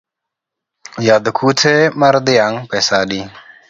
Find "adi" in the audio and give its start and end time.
3.03-3.19